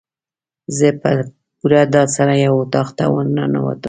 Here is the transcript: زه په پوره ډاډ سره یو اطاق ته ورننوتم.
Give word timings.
زه 0.77 0.87
په 1.01 1.09
پوره 1.57 1.81
ډاډ 1.91 2.09
سره 2.17 2.33
یو 2.45 2.53
اطاق 2.63 2.87
ته 2.97 3.03
ورننوتم. 3.13 3.79